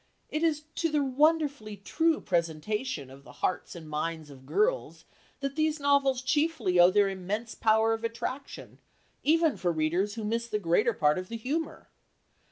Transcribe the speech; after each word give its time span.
It 0.29 0.41
is 0.41 0.63
to 0.77 0.89
the 0.89 1.03
wonderfully 1.03 1.77
true 1.77 2.21
presentation 2.21 3.11
of 3.11 3.23
the 3.23 3.33
hearts 3.45 3.75
and 3.75 3.87
minds 3.87 4.31
of 4.31 4.47
girls 4.47 5.05
that 5.41 5.55
these 5.55 5.79
novels 5.79 6.23
chiefly 6.23 6.79
owe 6.79 6.89
their 6.89 7.07
immense 7.07 7.53
power 7.53 7.93
of 7.93 8.03
attraction 8.03 8.79
even 9.23 9.57
for 9.57 9.71
readers 9.71 10.15
who 10.15 10.23
miss 10.23 10.47
the 10.47 10.57
greater 10.57 10.93
part 10.93 11.19
of 11.19 11.29
the 11.29 11.37
humour. 11.37 11.87